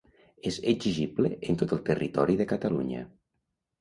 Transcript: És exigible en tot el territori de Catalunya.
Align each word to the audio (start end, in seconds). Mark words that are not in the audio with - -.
És 0.51 0.55
exigible 0.71 1.31
en 1.53 1.59
tot 1.63 1.75
el 1.77 1.83
territori 1.91 2.39
de 2.41 2.49
Catalunya. 2.53 3.05